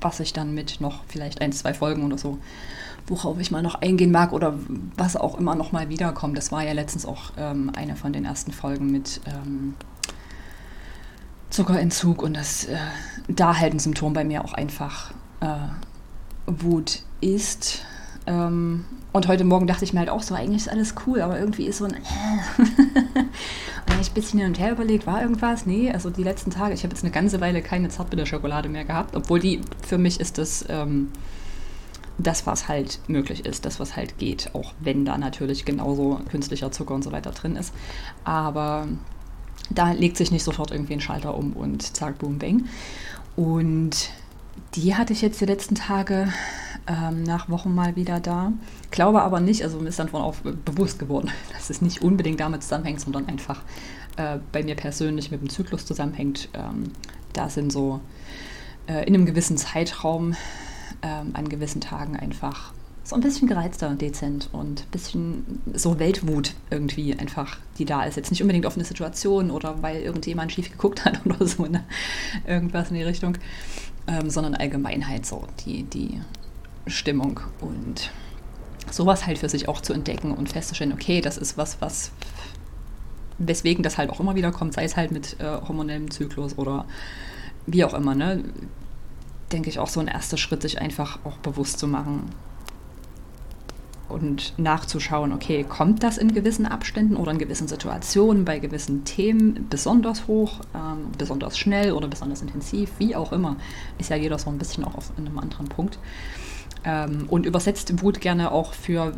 was 0.00 0.20
ich 0.20 0.32
dann 0.32 0.54
mit 0.54 0.80
noch 0.80 1.04
vielleicht 1.08 1.40
ein, 1.40 1.52
zwei 1.52 1.74
Folgen 1.74 2.04
oder 2.04 2.18
so, 2.18 2.38
worauf 3.06 3.38
ich 3.38 3.50
mal 3.50 3.62
noch 3.62 3.76
eingehen 3.76 4.10
mag 4.10 4.32
oder 4.32 4.54
was 4.96 5.16
auch 5.16 5.38
immer 5.38 5.54
noch 5.54 5.72
mal 5.72 5.88
wiederkommt. 5.88 6.36
Das 6.36 6.52
war 6.52 6.64
ja 6.64 6.72
letztens 6.72 7.06
auch 7.06 7.32
ähm, 7.36 7.70
eine 7.76 7.96
von 7.96 8.12
den 8.12 8.24
ersten 8.24 8.52
Folgen 8.52 8.90
mit 8.90 9.20
ähm, 9.26 9.74
Zuckerentzug 11.50 12.22
und 12.22 12.36
das 12.36 12.64
äh, 12.64 12.76
da 13.28 13.56
halt 13.56 13.74
ein 13.74 13.78
Symptom 13.78 14.12
bei 14.12 14.24
mir 14.24 14.44
auch 14.44 14.52
einfach 14.52 15.12
äh, 15.40 15.46
Wut 16.46 17.02
ist. 17.20 17.84
Ähm, 18.26 18.84
und 19.12 19.28
heute 19.28 19.44
Morgen 19.44 19.66
dachte 19.66 19.84
ich 19.84 19.92
mir 19.92 20.00
halt 20.00 20.10
auch 20.10 20.22
so, 20.22 20.34
eigentlich 20.34 20.62
ist 20.62 20.68
alles 20.68 20.94
cool, 21.06 21.22
aber 21.22 21.38
irgendwie 21.38 21.66
ist 21.66 21.78
so 21.78 21.86
ein. 21.86 21.96
Ich 24.00 24.10
ein 24.10 24.14
bisschen 24.14 24.40
hin 24.40 24.48
und 24.48 24.58
her 24.58 24.72
überlegt, 24.72 25.06
war 25.06 25.22
irgendwas? 25.22 25.66
Nee, 25.66 25.90
also 25.90 26.10
die 26.10 26.22
letzten 26.22 26.50
Tage, 26.50 26.74
ich 26.74 26.82
habe 26.84 26.92
jetzt 26.94 27.02
eine 27.02 27.12
ganze 27.12 27.40
Weile 27.40 27.62
keine 27.62 27.88
Zartbitterschokolade 27.88 28.68
mehr 28.68 28.84
gehabt, 28.84 29.16
obwohl 29.16 29.40
die, 29.40 29.60
für 29.86 29.98
mich 29.98 30.20
ist 30.20 30.38
das 30.38 30.64
ähm, 30.68 31.08
das, 32.18 32.46
was 32.46 32.68
halt 32.68 33.00
möglich 33.08 33.44
ist, 33.44 33.64
das, 33.64 33.78
was 33.80 33.96
halt 33.96 34.18
geht, 34.18 34.54
auch 34.54 34.72
wenn 34.80 35.04
da 35.04 35.18
natürlich 35.18 35.64
genauso 35.64 36.20
künstlicher 36.30 36.72
Zucker 36.72 36.94
und 36.94 37.02
so 37.02 37.12
weiter 37.12 37.30
drin 37.30 37.56
ist. 37.56 37.74
Aber 38.24 38.88
da 39.70 39.92
legt 39.92 40.16
sich 40.16 40.30
nicht 40.30 40.44
sofort 40.44 40.70
irgendwie 40.70 40.94
ein 40.94 41.00
Schalter 41.00 41.36
um 41.36 41.52
und 41.52 41.82
zack, 41.96 42.18
boom, 42.18 42.38
bang. 42.38 42.64
Und 43.34 44.10
die 44.74 44.94
hatte 44.94 45.12
ich 45.12 45.22
jetzt 45.22 45.40
die 45.40 45.46
letzten 45.46 45.74
Tage 45.74 46.32
ähm, 46.86 47.22
nach 47.22 47.48
Wochen 47.48 47.74
mal 47.74 47.96
wieder 47.96 48.20
da. 48.20 48.52
Glaube 48.90 49.22
aber 49.22 49.40
nicht, 49.40 49.62
also 49.62 49.78
mir 49.78 49.88
ist 49.88 49.98
dann 49.98 50.08
von 50.08 50.22
auch 50.22 50.36
bewusst 50.64 50.98
geworden, 50.98 51.30
dass 51.52 51.70
es 51.70 51.82
nicht 51.82 52.02
unbedingt 52.02 52.40
damit 52.40 52.62
zusammenhängt, 52.62 53.00
sondern 53.00 53.28
einfach 53.28 53.62
äh, 54.16 54.38
bei 54.52 54.62
mir 54.62 54.76
persönlich 54.76 55.30
mit 55.30 55.40
dem 55.40 55.48
Zyklus 55.48 55.86
zusammenhängt. 55.86 56.48
Ähm, 56.54 56.92
da 57.32 57.48
sind 57.48 57.72
so 57.72 58.00
äh, 58.86 59.06
in 59.06 59.14
einem 59.14 59.26
gewissen 59.26 59.56
Zeitraum 59.56 60.34
ähm, 61.02 61.30
an 61.34 61.48
gewissen 61.48 61.80
Tagen 61.80 62.16
einfach 62.16 62.72
so 63.06 63.14
ein 63.14 63.20
bisschen 63.20 63.46
gereizter, 63.46 63.94
dezent 63.94 64.48
und 64.52 64.82
ein 64.82 64.90
bisschen 64.90 65.62
so 65.74 66.00
Weltwut 66.00 66.54
irgendwie 66.70 67.16
einfach, 67.16 67.58
die 67.78 67.84
da 67.84 68.02
ist. 68.02 68.16
Jetzt 68.16 68.30
nicht 68.30 68.42
unbedingt 68.42 68.66
auf 68.66 68.74
eine 68.74 68.84
Situation 68.84 69.52
oder 69.52 69.80
weil 69.80 70.02
irgendjemand 70.02 70.50
schief 70.50 70.70
geguckt 70.70 71.04
hat 71.04 71.20
oder 71.24 71.46
so, 71.46 71.66
ne? 71.66 71.84
irgendwas 72.46 72.90
in 72.90 72.96
die 72.96 73.04
Richtung, 73.04 73.38
ähm, 74.08 74.28
sondern 74.28 74.56
allgemein 74.56 75.06
halt 75.06 75.24
so 75.24 75.44
die, 75.64 75.84
die 75.84 76.20
Stimmung 76.86 77.40
und 77.60 78.10
sowas 78.90 79.26
halt 79.26 79.38
für 79.38 79.48
sich 79.48 79.68
auch 79.68 79.80
zu 79.80 79.92
entdecken 79.92 80.32
und 80.32 80.48
festzustellen, 80.48 80.92
okay, 80.92 81.20
das 81.20 81.38
ist 81.38 81.58
was, 81.58 81.80
was 81.80 82.12
weswegen 83.38 83.82
das 83.82 83.98
halt 83.98 84.10
auch 84.10 84.20
immer 84.20 84.34
wieder 84.34 84.52
kommt, 84.52 84.74
sei 84.74 84.84
es 84.84 84.96
halt 84.96 85.10
mit 85.10 85.38
äh, 85.40 85.44
hormonellem 85.44 86.10
Zyklus 86.10 86.56
oder 86.56 86.86
wie 87.66 87.84
auch 87.84 87.94
immer, 87.94 88.14
ne? 88.14 88.44
denke 89.52 89.68
ich 89.68 89.78
auch 89.78 89.88
so 89.88 90.00
ein 90.00 90.08
erster 90.08 90.36
Schritt, 90.36 90.62
sich 90.62 90.80
einfach 90.80 91.18
auch 91.24 91.36
bewusst 91.38 91.78
zu 91.78 91.86
machen 91.86 92.30
und 94.08 94.54
nachzuschauen, 94.56 95.32
okay, 95.32 95.64
kommt 95.64 96.02
das 96.02 96.16
in 96.16 96.32
gewissen 96.32 96.66
Abständen 96.66 97.16
oder 97.16 97.32
in 97.32 97.38
gewissen 97.38 97.66
Situationen, 97.66 98.44
bei 98.44 98.58
gewissen 98.58 99.04
Themen 99.04 99.66
besonders 99.68 100.26
hoch, 100.26 100.60
ähm, 100.74 101.10
besonders 101.18 101.58
schnell 101.58 101.92
oder 101.92 102.06
besonders 102.08 102.40
intensiv, 102.40 102.90
wie 102.98 103.16
auch 103.16 103.32
immer, 103.32 103.56
ist 103.98 104.10
ja 104.10 104.16
jeder 104.16 104.38
so 104.38 104.48
ein 104.48 104.58
bisschen 104.58 104.84
auch 104.84 104.94
auf 104.94 105.12
einem 105.18 105.38
anderen 105.38 105.68
Punkt. 105.68 105.98
Ähm, 106.86 107.26
und 107.28 107.44
übersetzt 107.44 108.00
Wut 108.00 108.20
gerne 108.20 108.52
auch 108.52 108.72
für, 108.72 109.12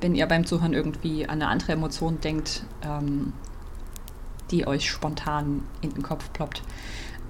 wenn 0.00 0.14
ihr 0.14 0.26
beim 0.26 0.46
Zuhören 0.46 0.72
irgendwie 0.72 1.26
an 1.26 1.42
eine 1.42 1.48
andere 1.48 1.72
Emotion 1.72 2.20
denkt, 2.20 2.64
ähm, 2.82 3.34
die 4.50 4.66
euch 4.66 4.90
spontan 4.90 5.62
in 5.82 5.92
den 5.92 6.02
Kopf 6.02 6.32
ploppt. 6.32 6.62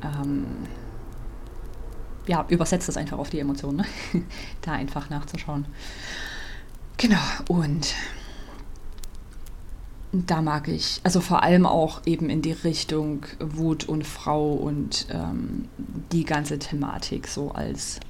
Ähm, 0.03 0.47
ja, 2.27 2.47
übersetzt 2.49 2.87
das 2.89 2.97
einfach 2.97 3.19
auf 3.19 3.31
die 3.31 3.41
Emotionen, 3.41 3.79
ne? 3.79 3.85
da 4.63 4.73
einfach 4.73 5.11
nachzuschauen. 5.11 5.67
Genau, 6.97 7.19
und 7.49 7.95
da 10.13 10.43
mag 10.43 10.69
ich, 10.69 11.01
also 11.03 11.21
vor 11.21 11.43
allem 11.43 11.67
auch 11.67 12.03
eben 12.07 12.31
in 12.31 12.43
die 12.43 12.53
Richtung 12.53 13.27
Wut 13.39 13.89
und 13.89 14.07
Frau 14.07 14.53
und 14.53 15.07
ähm, 15.11 15.69
die 16.13 16.25
ganze 16.25 16.59
Thematik 16.59 17.27
so 17.27 17.53
als, 17.53 18.01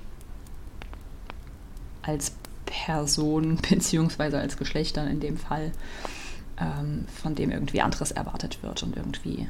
als 2.03 2.33
Person 2.67 3.59
beziehungsweise 3.71 4.39
als 4.39 4.57
Geschlecht 4.57 4.97
dann 4.97 5.09
in 5.09 5.21
dem 5.21 5.37
Fall, 5.37 5.73
ähm, 6.61 7.07
von 7.23 7.35
dem 7.35 7.51
irgendwie 7.51 7.81
anderes 7.81 8.11
erwartet 8.11 8.63
wird 8.63 8.83
und 8.83 8.97
irgendwie 8.97 9.49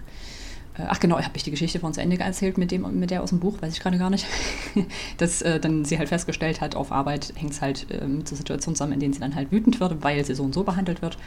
äh, 0.81 0.87
ach 0.89 1.01
genau, 1.01 1.19
habe 1.19 1.37
ich 1.37 1.43
die 1.43 1.51
Geschichte 1.51 1.81
von 1.81 1.93
zu 1.93 2.01
Ende 2.01 2.19
erzählt 2.19 2.59
mit, 2.59 2.71
dem, 2.71 2.99
mit 2.99 3.11
der 3.11 3.23
aus 3.23 3.31
dem 3.31 3.41
Buch, 3.41 3.61
weiß 3.61 3.73
ich 3.73 3.81
gerade 3.81 3.99
gar 3.99 4.11
nicht. 4.11 4.27
Dass 5.19 5.43
äh, 5.43 5.59
dann 5.59 5.85
sie 5.85 5.99
halt 5.99 6.09
festgestellt 6.09 6.61
hat, 6.61 6.75
auf 6.77 6.93
Arbeit 6.93 7.33
hängt 7.37 7.53
es 7.53 7.61
halt 7.61 7.87
äh, 7.91 8.07
mit 8.07 8.31
der 8.31 8.37
Situation 8.37 8.75
zusammen, 8.75 8.93
in 8.93 9.01
denen 9.01 9.13
sie 9.13 9.21
dann 9.21 9.35
halt 9.35 9.51
wütend 9.51 9.81
wird, 9.81 10.03
weil 10.03 10.25
sie 10.25 10.35
so 10.35 10.45
und 10.45 10.55
so 10.55 10.63
behandelt 10.63 11.03
wird 11.03 11.19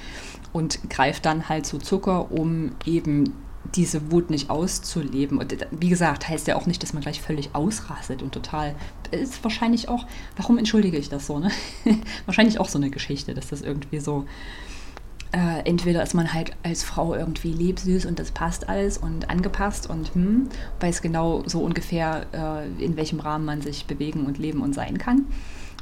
und 0.54 0.90
greift 0.90 1.26
dann 1.26 1.50
halt 1.50 1.66
zu 1.66 1.78
Zucker, 1.78 2.32
um 2.32 2.72
eben 2.86 3.34
diese 3.76 4.12
Wut 4.12 4.30
nicht 4.30 4.50
auszuleben. 4.50 5.38
Und 5.38 5.54
äh, 5.54 5.68
wie 5.72 5.90
gesagt, 5.90 6.28
heißt 6.28 6.48
ja 6.48 6.56
auch 6.56 6.66
nicht, 6.66 6.84
dass 6.84 6.94
man 6.94 7.02
gleich 7.02 7.22
völlig 7.22 7.54
ausrastet 7.54 8.22
und 8.22 8.34
total. 8.34 8.76
Ist 9.12 9.44
wahrscheinlich 9.44 9.90
auch, 9.90 10.06
warum 10.36 10.58
entschuldige 10.58 10.98
ich 10.98 11.10
das 11.10 11.28
so, 11.28 11.40
ne? 11.40 11.52
wahrscheinlich 12.26 12.60
auch 12.60 12.70
so 12.70 12.78
eine 12.78 12.90
Geschichte, 12.90 13.34
dass 13.34 13.48
das 13.48 13.62
irgendwie 13.62 14.00
so 14.00 14.26
äh, 15.34 15.68
entweder 15.68 16.04
ist 16.04 16.14
man 16.14 16.32
halt 16.32 16.52
als 16.62 16.84
Frau 16.84 17.16
irgendwie 17.16 17.52
lebsüß 17.52 18.06
und 18.06 18.20
das 18.20 18.32
passt 18.32 18.70
alles 18.70 19.00
und 19.00 19.30
angepasst 19.30 19.90
und 19.90 20.14
hm, 20.14 20.48
weiß 20.80 21.02
genau 21.02 21.44
so 21.48 21.62
ungefähr, 21.62 22.28
äh, 22.34 22.84
in 22.84 22.96
welchem 22.98 23.20
Rahmen 23.20 23.46
man 23.46 23.62
sich 23.62 23.86
bewegen 23.86 24.26
und 24.26 24.38
leben 24.38 24.62
und 24.62 24.74
sein 24.74 25.00
kann. 25.00 25.26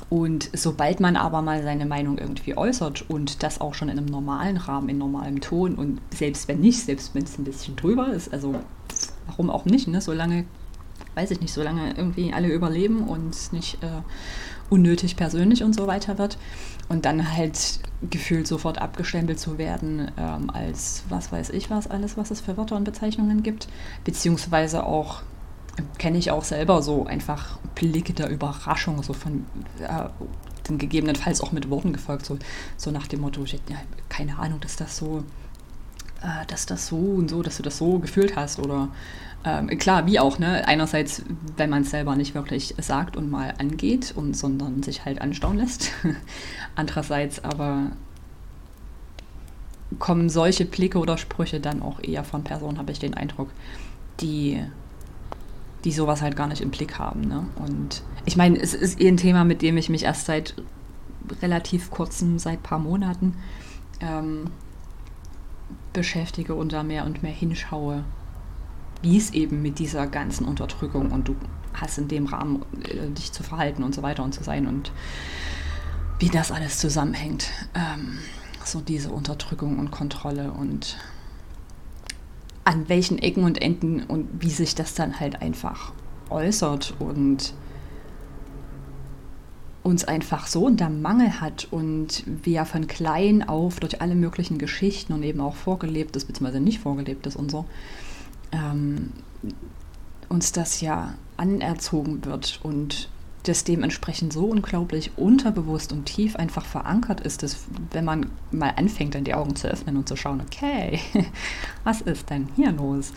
Und 0.09 0.49
sobald 0.53 0.99
man 0.99 1.15
aber 1.15 1.41
mal 1.41 1.63
seine 1.63 1.85
Meinung 1.85 2.17
irgendwie 2.17 2.57
äußert 2.57 3.09
und 3.09 3.43
das 3.43 3.61
auch 3.61 3.73
schon 3.73 3.89
in 3.89 3.97
einem 3.97 4.07
normalen 4.07 4.57
Rahmen, 4.57 4.89
in 4.89 4.97
normalem 4.97 5.41
Ton 5.41 5.75
und 5.75 6.01
selbst 6.13 6.47
wenn 6.47 6.59
nicht, 6.59 6.83
selbst 6.83 7.15
wenn 7.15 7.23
es 7.23 7.37
ein 7.37 7.43
bisschen 7.43 7.75
drüber 7.75 8.11
ist, 8.11 8.33
also 8.33 8.55
warum 9.27 9.49
auch 9.49 9.65
nicht, 9.65 9.87
ne? 9.87 10.01
solange, 10.01 10.45
weiß 11.15 11.31
ich 11.31 11.41
nicht, 11.41 11.53
solange 11.53 11.95
irgendwie 11.95 12.33
alle 12.33 12.49
überleben 12.49 13.07
und 13.07 13.53
nicht 13.53 13.81
äh, 13.83 14.01
unnötig 14.69 15.15
persönlich 15.15 15.63
und 15.63 15.75
so 15.75 15.87
weiter 15.87 16.17
wird, 16.17 16.37
und 16.91 17.05
dann 17.05 17.35
halt 17.35 17.79
gefühlt 18.09 18.47
sofort 18.47 18.81
abgestempelt 18.81 19.39
zu 19.39 19.57
werden 19.57 20.11
ähm, 20.17 20.49
als 20.49 21.03
was 21.07 21.31
weiß 21.31 21.51
ich 21.51 21.69
was 21.69 21.87
alles, 21.87 22.17
was 22.17 22.31
es 22.31 22.41
für 22.41 22.57
Wörter 22.57 22.75
und 22.75 22.83
Bezeichnungen 22.83 23.43
gibt. 23.43 23.69
Beziehungsweise 24.03 24.85
auch, 24.85 25.21
kenne 25.97 26.17
ich 26.17 26.31
auch 26.31 26.43
selber 26.43 26.81
so 26.81 27.05
einfach 27.05 27.59
Blicke 27.75 28.13
der 28.13 28.29
Überraschung, 28.29 29.01
so 29.03 29.13
von 29.13 29.45
äh, 29.79 30.09
dann 30.63 30.77
gegebenenfalls 30.77 31.41
auch 31.41 31.51
mit 31.51 31.69
Worten 31.69 31.93
gefolgt, 31.93 32.25
so, 32.25 32.37
so 32.77 32.91
nach 32.91 33.07
dem 33.07 33.21
Motto, 33.21 33.43
ich, 33.43 33.53
ja, 33.53 33.77
keine 34.09 34.37
Ahnung, 34.37 34.59
dass 34.59 34.75
das 34.75 34.97
so, 34.97 35.23
äh, 36.21 36.45
dass 36.47 36.65
das 36.65 36.87
so 36.87 36.97
und 36.97 37.29
so, 37.29 37.41
dass 37.41 37.57
du 37.57 37.63
das 37.63 37.77
so 37.77 37.99
gefühlt 37.99 38.35
hast 38.35 38.59
oder 38.59 38.89
ähm, 39.43 39.67
klar, 39.79 40.05
wie 40.05 40.19
auch, 40.19 40.37
ne? 40.37 40.67
Einerseits, 40.67 41.23
wenn 41.57 41.71
man 41.71 41.81
es 41.81 41.89
selber 41.89 42.15
nicht 42.15 42.35
wirklich 42.35 42.75
sagt 42.79 43.17
und 43.17 43.31
mal 43.31 43.55
angeht, 43.57 44.13
und, 44.15 44.37
sondern 44.37 44.83
sich 44.83 45.03
halt 45.03 45.19
anstauen 45.19 45.57
lässt. 45.57 45.91
Andererseits 46.75 47.43
aber 47.43 47.91
kommen 49.97 50.29
solche 50.29 50.65
Blicke 50.65 50.99
oder 50.99 51.17
Sprüche 51.17 51.59
dann 51.59 51.81
auch 51.81 51.99
eher 52.03 52.23
von 52.23 52.43
Personen, 52.43 52.77
habe 52.77 52.91
ich 52.91 52.99
den 52.99 53.15
Eindruck, 53.15 53.49
die, 54.19 54.63
die 55.83 55.91
sowas 55.91 56.21
halt 56.21 56.35
gar 56.35 56.47
nicht 56.47 56.61
im 56.61 56.71
Blick 56.71 56.99
haben. 56.99 57.21
Ne? 57.21 57.45
Und 57.55 58.03
ich 58.25 58.37
meine, 58.37 58.59
es 58.59 58.73
ist 58.73 58.99
eh 58.99 59.07
ein 59.07 59.17
Thema, 59.17 59.43
mit 59.43 59.61
dem 59.61 59.77
ich 59.77 59.89
mich 59.89 60.03
erst 60.03 60.25
seit 60.25 60.55
relativ 61.41 61.91
kurzem, 61.91 62.39
seit 62.39 62.61
paar 62.61 62.79
Monaten 62.79 63.35
ähm, 63.99 64.45
beschäftige 65.93 66.55
und 66.55 66.73
da 66.73 66.83
mehr 66.83 67.05
und 67.05 67.23
mehr 67.23 67.31
hinschaue 67.31 68.03
wie 69.01 69.17
es 69.17 69.31
eben 69.31 69.61
mit 69.61 69.79
dieser 69.79 70.07
ganzen 70.07 70.45
Unterdrückung 70.45 71.11
und 71.11 71.27
du 71.27 71.35
hast 71.73 71.97
in 71.97 72.07
dem 72.07 72.27
Rahmen 72.27 72.63
äh, 72.83 73.09
dich 73.09 73.31
zu 73.31 73.43
verhalten 73.43 73.83
und 73.83 73.95
so 73.95 74.03
weiter 74.03 74.23
und 74.23 74.33
zu 74.33 74.43
sein 74.43 74.67
und 74.67 74.91
wie 76.19 76.29
das 76.29 76.51
alles 76.51 76.77
zusammenhängt. 76.77 77.49
Ähm, 77.73 78.19
so 78.63 78.79
diese 78.79 79.09
Unterdrückung 79.09 79.79
und 79.79 79.89
Kontrolle 79.89 80.51
und 80.51 80.97
an 82.63 82.89
welchen 82.89 83.17
Ecken 83.17 83.43
und 83.43 83.61
Enden 83.61 84.03
und 84.03 84.27
wie 84.39 84.49
sich 84.49 84.75
das 84.75 84.93
dann 84.93 85.19
halt 85.19 85.41
einfach 85.41 85.93
äußert 86.29 86.93
und 86.99 87.53
uns 89.83 90.03
einfach 90.03 90.45
so 90.45 90.65
unter 90.65 90.89
Mangel 90.89 91.41
hat 91.41 91.67
und 91.71 92.23
wir 92.25 92.65
von 92.65 92.85
klein 92.85 93.47
auf 93.47 93.79
durch 93.79 93.99
alle 93.99 94.13
möglichen 94.13 94.59
Geschichten 94.59 95.13
und 95.13 95.23
eben 95.23 95.41
auch 95.41 95.55
vorgelebtes 95.55 96.25
bzw. 96.25 96.59
nicht 96.59 96.79
vorgelebtes 96.79 97.35
und 97.35 97.49
so 97.49 97.65
ähm, 98.51 99.11
uns 100.29 100.51
das 100.51 100.81
ja 100.81 101.15
anerzogen 101.37 102.23
wird 102.25 102.59
und 102.63 103.09
das 103.43 103.63
dementsprechend 103.63 104.33
so 104.33 104.45
unglaublich 104.45 105.11
unterbewusst 105.17 105.91
und 105.91 106.05
tief 106.05 106.35
einfach 106.35 106.65
verankert 106.65 107.21
ist, 107.21 107.43
dass 107.43 107.65
wenn 107.91 108.05
man 108.05 108.29
mal 108.51 108.73
anfängt, 108.75 109.15
dann 109.15 109.23
die 109.23 109.33
Augen 109.33 109.55
zu 109.55 109.67
öffnen 109.67 109.97
und 109.97 110.07
zu 110.07 110.15
schauen, 110.15 110.41
okay, 110.41 110.99
was 111.83 112.01
ist 112.01 112.29
denn 112.29 112.49
hier 112.55 112.71
los? 112.71 113.13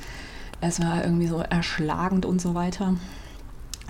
Es 0.61 0.81
war 0.81 1.05
irgendwie 1.05 1.27
so 1.27 1.39
erschlagend 1.39 2.25
und 2.25 2.41
so 2.41 2.55
weiter. 2.55 2.95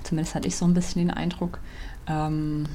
Zumindest 0.03 0.35
hatte 0.35 0.49
ich 0.49 0.57
so 0.57 0.65
ein 0.65 0.75
bisschen 0.75 1.07
den 1.07 1.11
Eindruck. 1.11 1.61
Ähm, 2.09 2.67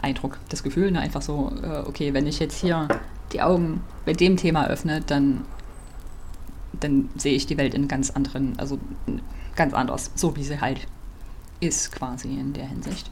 Eindruck, 0.00 0.38
das 0.48 0.62
Gefühl, 0.62 0.90
ne? 0.90 1.00
einfach 1.00 1.20
so, 1.20 1.52
äh, 1.62 1.80
okay, 1.86 2.14
wenn 2.14 2.26
ich 2.26 2.38
jetzt 2.38 2.58
hier 2.58 2.88
die 3.32 3.42
Augen 3.42 3.82
bei 4.06 4.14
dem 4.14 4.38
Thema 4.38 4.66
öffne, 4.68 5.02
dann 5.02 5.44
dann 6.80 7.08
sehe 7.16 7.34
ich 7.34 7.46
die 7.46 7.56
Welt 7.56 7.74
in 7.74 7.88
ganz 7.88 8.10
anderen, 8.10 8.58
also 8.58 8.78
ganz 9.54 9.74
anders, 9.74 10.10
so 10.14 10.36
wie 10.36 10.44
sie 10.44 10.60
halt 10.60 10.86
ist 11.60 11.92
quasi 11.92 12.28
in 12.28 12.52
der 12.52 12.66
Hinsicht. 12.66 13.10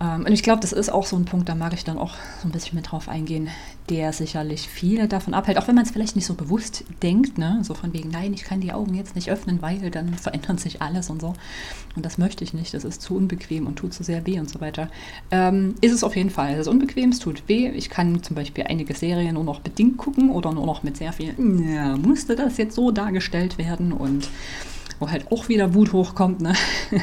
Ähm, 0.00 0.24
und 0.24 0.32
ich 0.32 0.42
glaube, 0.42 0.60
das 0.60 0.72
ist 0.72 0.90
auch 0.90 1.04
so 1.04 1.16
ein 1.16 1.26
Punkt, 1.26 1.48
da 1.48 1.54
mag 1.54 1.74
ich 1.74 1.84
dann 1.84 1.98
auch 1.98 2.14
so 2.40 2.48
ein 2.48 2.52
bisschen 2.52 2.76
mit 2.76 2.90
drauf 2.90 3.08
eingehen, 3.08 3.48
der 3.90 4.12
sicherlich 4.12 4.68
viele 4.68 5.08
davon 5.08 5.34
abhält, 5.34 5.58
auch 5.58 5.68
wenn 5.68 5.74
man 5.74 5.84
es 5.84 5.90
vielleicht 5.90 6.16
nicht 6.16 6.24
so 6.24 6.34
bewusst 6.34 6.84
denkt, 7.02 7.36
ne? 7.38 7.60
so 7.62 7.74
von 7.74 7.92
wegen, 7.92 8.08
nein, 8.08 8.32
ich 8.32 8.44
kann 8.44 8.60
die 8.60 8.72
Augen 8.72 8.94
jetzt 8.94 9.14
nicht 9.14 9.30
öffnen, 9.30 9.60
weil 9.60 9.90
dann 9.90 10.14
verändert 10.18 10.60
sich 10.60 10.80
alles 10.80 11.10
und 11.10 11.20
so. 11.20 11.34
Und 11.96 12.06
das 12.06 12.18
möchte 12.18 12.44
ich 12.44 12.54
nicht, 12.54 12.72
das 12.72 12.84
ist 12.84 13.02
zu 13.02 13.14
unbequem 13.14 13.66
und 13.66 13.76
tut 13.76 13.92
zu 13.92 14.02
sehr 14.02 14.26
weh 14.26 14.40
und 14.40 14.48
so 14.48 14.60
weiter. 14.60 14.88
Ähm, 15.30 15.74
ist 15.80 15.92
es 15.92 16.02
auf 16.02 16.16
jeden 16.16 16.30
Fall. 16.30 16.54
Es 16.54 16.60
ist 16.60 16.68
unbequem, 16.68 17.10
es 17.10 17.18
tut 17.18 17.48
weh. 17.48 17.68
Ich 17.68 17.90
kann 17.90 18.22
zum 18.22 18.36
Beispiel 18.36 18.64
einige 18.64 18.94
Serien 18.94 19.34
nur 19.34 19.44
noch 19.44 19.60
bedingt 19.60 19.98
gucken 19.98 20.30
oder 20.30 20.52
nur 20.52 20.66
noch 20.66 20.82
mit 20.82 20.96
sehr 20.96 21.12
viel, 21.12 21.34
ja, 21.68 21.96
musste 21.96 22.36
das 22.36 22.56
jetzt 22.56 22.74
so 22.74 22.90
dargestellt 22.90 23.58
werden 23.58 23.92
und 23.92 24.28
wo 25.00 25.10
halt 25.10 25.32
auch 25.32 25.48
wieder 25.48 25.74
Wut 25.74 25.92
hochkommt, 25.92 26.40
ne? 26.40 26.54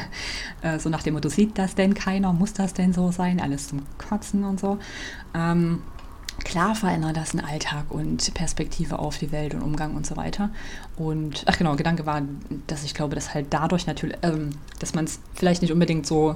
Äh, 0.60 0.80
so 0.80 0.88
nach 0.88 1.04
dem 1.04 1.14
Motto, 1.14 1.28
sieht 1.28 1.56
das 1.56 1.76
denn 1.76 1.94
keiner, 1.94 2.32
muss 2.32 2.52
das 2.52 2.74
denn 2.74 2.92
so 2.92 3.12
sein, 3.12 3.38
alles 3.40 3.68
zum 3.68 3.82
Kotzen 3.96 4.42
und 4.42 4.58
so. 4.58 4.78
Ähm, 5.32 5.84
klar 6.42 6.74
verändert 6.74 7.16
das 7.16 7.30
den 7.30 7.44
Alltag 7.44 7.84
und 7.90 8.34
Perspektive 8.34 8.98
auf 8.98 9.18
die 9.18 9.30
Welt 9.30 9.54
und 9.54 9.62
Umgang 9.62 9.94
und 9.94 10.04
so 10.04 10.16
weiter. 10.16 10.50
Und, 10.96 11.44
ach 11.46 11.58
genau, 11.58 11.76
Gedanke 11.76 12.06
war, 12.06 12.22
dass 12.66 12.82
ich 12.82 12.94
glaube, 12.94 13.14
dass 13.14 13.34
halt 13.34 13.46
dadurch 13.50 13.86
natürlich, 13.86 14.16
ähm, 14.22 14.50
dass 14.80 14.94
man 14.94 15.04
es 15.04 15.20
vielleicht 15.34 15.62
nicht 15.62 15.72
unbedingt 15.72 16.08
so 16.08 16.34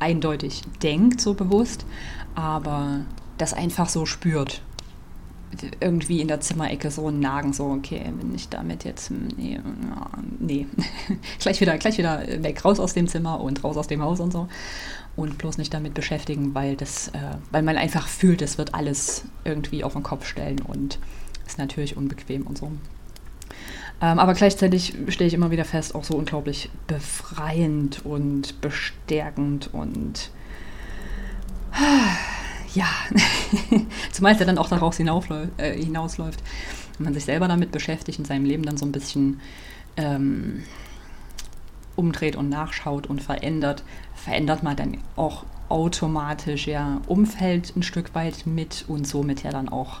eindeutig 0.00 0.62
denkt, 0.82 1.20
so 1.20 1.34
bewusst, 1.34 1.86
aber 2.34 3.02
das 3.38 3.54
einfach 3.54 3.88
so 3.88 4.04
spürt. 4.04 4.62
Irgendwie 5.80 6.20
in 6.20 6.28
der 6.28 6.40
Zimmerecke 6.40 6.90
so 6.90 7.10
nagen, 7.10 7.52
so, 7.52 7.66
okay, 7.66 8.02
bin 8.18 8.34
ich 8.34 8.48
damit 8.48 8.84
jetzt, 8.84 9.10
nee, 9.10 9.60
nee. 10.38 10.66
gleich, 11.40 11.60
wieder, 11.60 11.76
gleich 11.78 11.98
wieder 11.98 12.22
weg, 12.42 12.64
raus 12.64 12.78
aus 12.78 12.94
dem 12.94 13.08
Zimmer 13.08 13.40
und 13.40 13.64
raus 13.64 13.76
aus 13.76 13.88
dem 13.88 14.02
Haus 14.02 14.20
und 14.20 14.32
so. 14.32 14.48
Und 15.16 15.38
bloß 15.38 15.58
nicht 15.58 15.74
damit 15.74 15.94
beschäftigen, 15.94 16.54
weil 16.54 16.76
das, 16.76 17.08
äh, 17.08 17.36
weil 17.50 17.62
man 17.62 17.76
einfach 17.76 18.06
fühlt, 18.06 18.42
es 18.42 18.58
wird 18.58 18.74
alles 18.74 19.24
irgendwie 19.44 19.82
auf 19.82 19.94
den 19.94 20.02
Kopf 20.02 20.26
stellen 20.26 20.60
und 20.60 20.98
ist 21.46 21.58
natürlich 21.58 21.96
unbequem 21.96 22.46
und 22.46 22.56
so. 22.56 22.70
Ähm, 24.00 24.18
aber 24.18 24.34
gleichzeitig 24.34 24.94
stelle 25.08 25.28
ich 25.28 25.34
immer 25.34 25.50
wieder 25.50 25.64
fest, 25.64 25.94
auch 25.94 26.04
so 26.04 26.14
unglaublich 26.14 26.70
befreiend 26.86 28.04
und 28.06 28.60
bestärkend 28.60 29.74
und 29.74 30.30
ja, 32.74 32.86
zumal 34.12 34.32
es 34.32 34.40
ja 34.40 34.46
dann 34.46 34.58
auch 34.58 34.68
daraus 34.68 34.98
äh, 34.98 35.02
hinausläuft, 35.02 36.42
wenn 36.98 37.04
man 37.04 37.14
sich 37.14 37.24
selber 37.24 37.48
damit 37.48 37.72
beschäftigt 37.72 38.18
und 38.18 38.26
seinem 38.26 38.44
Leben 38.44 38.64
dann 38.64 38.76
so 38.76 38.86
ein 38.86 38.92
bisschen 38.92 39.40
ähm, 39.96 40.64
umdreht 41.96 42.36
und 42.36 42.48
nachschaut 42.48 43.06
und 43.06 43.22
verändert, 43.22 43.82
verändert 44.14 44.62
man 44.62 44.76
dann 44.76 44.98
auch 45.16 45.44
automatisch 45.68 46.66
ja 46.66 47.00
Umfeld 47.06 47.74
ein 47.76 47.82
Stück 47.82 48.14
weit 48.14 48.46
mit 48.46 48.84
und 48.88 49.06
somit 49.06 49.42
ja 49.42 49.50
dann 49.50 49.68
auch 49.68 50.00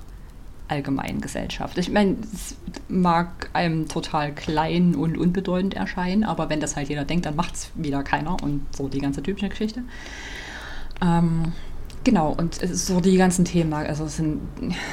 allgemein 0.70 1.20
Gesellschaft. 1.20 1.78
Ich 1.78 1.90
meine, 1.90 2.16
es 2.32 2.56
mag 2.88 3.50
einem 3.52 3.88
total 3.88 4.32
klein 4.32 4.94
und 4.94 5.18
unbedeutend 5.18 5.74
erscheinen, 5.74 6.22
aber 6.22 6.48
wenn 6.48 6.60
das 6.60 6.76
halt 6.76 6.88
jeder 6.88 7.04
denkt, 7.04 7.26
dann 7.26 7.36
macht 7.36 7.54
es 7.54 7.70
wieder 7.74 8.02
keiner 8.04 8.40
und 8.42 8.66
so 8.74 8.88
die 8.88 9.00
ganze 9.00 9.22
typische 9.22 9.48
Geschichte. 9.48 9.82
Ähm, 11.02 11.52
genau, 12.04 12.32
und 12.32 12.54
so 12.54 13.00
die 13.00 13.16
ganzen 13.16 13.44
Themen, 13.44 13.72
also 13.72 14.04
es 14.04 14.16
sind, 14.16 14.40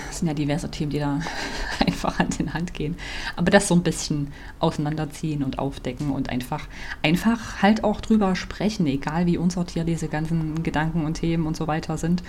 es 0.09 0.19
sind 0.19 0.27
ja 0.27 0.33
diverse 0.33 0.69
Themen, 0.69 0.91
die 0.91 0.99
da 0.99 1.19
einfach 1.85 2.19
Hand 2.19 2.39
in 2.39 2.53
Hand 2.53 2.73
gehen. 2.73 2.95
Aber 3.35 3.51
das 3.51 3.67
so 3.67 3.75
ein 3.75 3.83
bisschen 3.83 4.31
auseinanderziehen 4.59 5.43
und 5.43 5.59
aufdecken 5.59 6.11
und 6.11 6.29
einfach, 6.29 6.67
einfach 7.03 7.61
halt 7.61 7.83
auch 7.83 8.01
drüber 8.01 8.35
sprechen, 8.35 8.87
egal 8.87 9.25
wie 9.25 9.37
unsortiert 9.37 9.87
diese 9.87 10.07
ganzen 10.07 10.63
Gedanken 10.63 11.05
und 11.05 11.15
Themen 11.15 11.45
und 11.45 11.55
so 11.57 11.67
weiter 11.67 11.97
sind. 11.97 12.23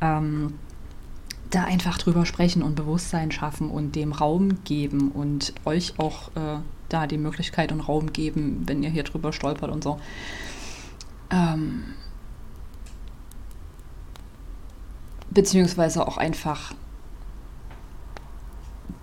Ähm, 0.00 0.54
da 1.50 1.64
einfach 1.64 1.98
drüber 1.98 2.26
sprechen 2.26 2.62
und 2.62 2.74
Bewusstsein 2.74 3.30
schaffen 3.30 3.70
und 3.70 3.96
dem 3.96 4.12
Raum 4.12 4.62
geben 4.64 5.10
und 5.10 5.54
euch 5.64 5.94
auch 5.98 6.28
äh, 6.36 6.60
da 6.88 7.06
die 7.06 7.18
Möglichkeit 7.18 7.72
und 7.72 7.80
Raum 7.80 8.12
geben, 8.12 8.64
wenn 8.66 8.82
ihr 8.82 8.90
hier 8.90 9.02
drüber 9.02 9.32
stolpert 9.32 9.70
und 9.70 9.82
so. 9.82 9.98
Ähm, 11.30 11.84
beziehungsweise 15.30 16.06
auch 16.06 16.16
einfach, 16.16 16.72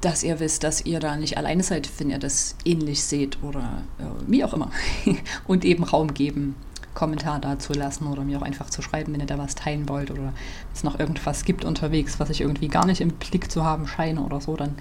dass 0.01 0.24
ihr 0.24 0.39
wisst, 0.39 0.63
dass 0.63 0.86
ihr 0.86 1.00
da 1.00 1.15
nicht 1.15 1.38
alleine 1.38 1.63
seid, 1.63 1.89
wenn 2.00 2.10
ihr 2.10 2.20
das 2.20 2.55
ähnlich 2.65 3.03
seht 3.03 3.41
oder 3.44 3.84
äh, 4.00 4.03
wie 4.27 4.44
auch 4.44 4.53
immer. 4.53 4.72
und 5.48 5.65
eben 5.65 5.84
Raum 5.84 6.13
geben 6.13 6.55
Kommentar 6.94 7.39
dazu 7.39 7.74
lassen 7.74 8.08
oder 8.08 8.24
mir 8.24 8.39
auch 8.39 8.44
einfach 8.44 8.70
zu 8.70 8.82
schreiben, 8.82 9.13
wenn 9.13 9.20
ihr 9.20 9.27
da 9.27 9.38
was 9.38 9.53
teilen 9.53 9.88
wollt 9.89 10.10
oder 10.10 10.34
es 10.74 10.84
noch 10.84 10.98
irgendwas 11.00 11.44
gibt 11.44 11.65
unterwegs, 11.65 12.20
was 12.20 12.29
ich 12.29 12.41
irgendwie 12.41 12.70
gar 12.70 12.86
nicht 12.86 13.01
im 13.01 13.10
Blick 13.10 13.51
zu 13.51 13.63
haben 13.63 13.86
scheine 13.86 14.22
oder 14.22 14.41
so, 14.41 14.55
dann 14.55 14.75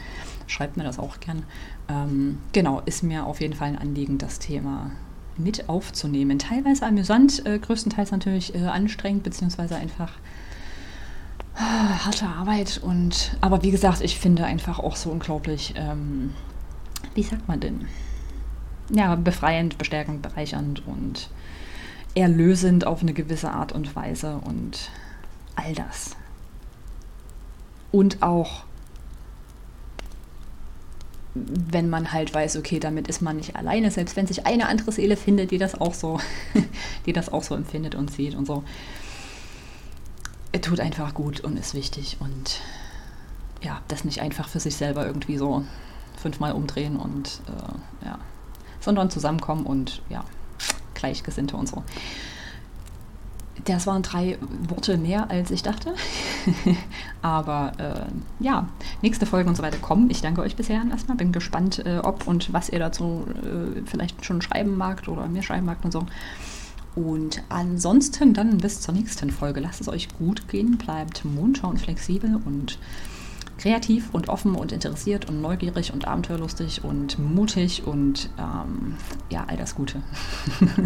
schreibt 0.46 0.76
mir 0.76 0.84
das 0.84 0.98
auch 0.98 1.20
gern. 1.20 1.42
Ähm, 1.88 2.38
genau, 2.52 2.80
ist 2.86 3.02
mir 3.02 3.26
auf 3.26 3.40
jeden 3.40 3.54
Fall 3.54 3.68
ein 3.68 3.78
Anliegen, 3.78 4.16
das 4.16 4.38
Thema 4.38 4.92
mit 5.36 5.68
aufzunehmen. 5.68 6.38
Teilweise 6.38 6.86
amüsant, 6.86 7.44
äh, 7.44 7.58
größtenteils 7.58 8.12
natürlich 8.12 8.54
äh, 8.54 8.58
anstrengend, 8.58 9.24
beziehungsweise 9.24 9.76
einfach 9.76 10.12
harte 11.54 12.26
Arbeit. 12.26 12.80
Und 12.82 13.36
aber 13.40 13.62
wie 13.62 13.70
gesagt, 13.70 14.00
ich 14.00 14.18
finde 14.18 14.44
einfach 14.44 14.78
auch 14.78 14.96
so 14.96 15.10
unglaublich, 15.10 15.74
ähm, 15.76 16.34
wie 17.14 17.22
sagt 17.22 17.48
man 17.48 17.60
denn? 17.60 17.88
Ja, 18.90 19.14
befreiend, 19.14 19.78
bestärkend, 19.78 20.22
bereichernd 20.22 20.86
und 20.86 21.30
erlösend 22.14 22.86
auf 22.86 23.02
eine 23.02 23.12
gewisse 23.12 23.50
Art 23.50 23.72
und 23.72 23.96
Weise 23.96 24.40
und 24.44 24.90
all 25.56 25.74
das. 25.74 26.16
Und 27.90 28.22
auch, 28.22 28.64
wenn 31.34 31.88
man 31.88 32.12
halt 32.12 32.32
weiß, 32.34 32.56
okay, 32.56 32.78
damit 32.78 33.08
ist 33.08 33.22
man 33.22 33.36
nicht 33.36 33.56
alleine, 33.56 33.90
selbst 33.90 34.16
wenn 34.16 34.26
sich 34.26 34.46
eine 34.46 34.68
andere 34.68 34.92
Seele 34.92 35.16
findet, 35.16 35.50
die 35.50 35.58
das 35.58 35.80
auch 35.80 35.94
so, 35.94 36.20
die 37.06 37.12
das 37.12 37.32
auch 37.32 37.42
so 37.42 37.54
empfindet 37.54 37.94
und 37.94 38.10
sieht 38.10 38.34
und 38.34 38.46
so. 38.46 38.64
Er 40.54 40.60
tut 40.60 40.78
einfach 40.78 41.14
gut 41.14 41.40
und 41.40 41.58
ist 41.58 41.74
wichtig 41.74 42.18
und 42.20 42.60
ja, 43.60 43.80
das 43.88 44.04
nicht 44.04 44.20
einfach 44.20 44.46
für 44.46 44.60
sich 44.60 44.76
selber 44.76 45.04
irgendwie 45.04 45.36
so 45.36 45.64
fünfmal 46.16 46.52
umdrehen 46.52 46.96
und 46.96 47.40
äh, 47.48 48.06
ja, 48.06 48.20
sondern 48.78 49.10
zusammenkommen 49.10 49.66
und 49.66 50.00
ja, 50.10 50.22
Gleichgesinnte 50.94 51.56
und 51.56 51.68
so. 51.68 51.82
Das 53.64 53.88
waren 53.88 54.02
drei 54.02 54.38
Worte 54.68 54.96
mehr, 54.96 55.28
als 55.28 55.50
ich 55.50 55.64
dachte. 55.64 55.92
Aber 57.22 57.72
äh, 57.78 58.44
ja, 58.44 58.68
nächste 59.02 59.26
Folge 59.26 59.48
und 59.48 59.56
so 59.56 59.62
weiter 59.64 59.78
kommen. 59.78 60.08
Ich 60.08 60.22
danke 60.22 60.40
euch 60.40 60.54
bisher 60.54 60.80
erstmal. 60.88 61.16
Bin 61.16 61.32
gespannt, 61.32 61.84
äh, 61.84 61.98
ob 61.98 62.28
und 62.28 62.52
was 62.52 62.68
ihr 62.68 62.78
dazu 62.78 63.26
äh, 63.42 63.80
vielleicht 63.86 64.24
schon 64.24 64.40
schreiben 64.40 64.76
magt 64.76 65.08
oder 65.08 65.26
mir 65.26 65.42
schreiben 65.42 65.66
magt 65.66 65.84
und 65.84 65.90
so. 65.90 66.06
Und 66.94 67.42
ansonsten 67.48 68.34
dann 68.34 68.58
bis 68.58 68.80
zur 68.80 68.94
nächsten 68.94 69.30
Folge. 69.30 69.60
Lasst 69.60 69.80
es 69.80 69.88
euch 69.88 70.08
gut 70.16 70.48
gehen, 70.48 70.78
bleibt 70.78 71.24
munter 71.24 71.68
und 71.68 71.80
flexibel 71.80 72.40
und 72.44 72.78
kreativ 73.58 74.10
und 74.12 74.28
offen 74.28 74.54
und 74.54 74.72
interessiert 74.72 75.28
und 75.28 75.40
neugierig 75.40 75.92
und 75.92 76.06
abenteuerlustig 76.06 76.84
und 76.84 77.18
mutig 77.18 77.86
und 77.86 78.30
ähm, 78.38 78.96
ja, 79.30 79.44
all 79.48 79.56
das 79.56 79.74
Gute. 79.74 80.02